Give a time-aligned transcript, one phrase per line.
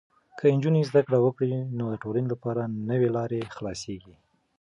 [0.37, 4.15] که نجونې زده کړه وکړي، نو د ټولنې لپاره نوې لارې خلاصېږي.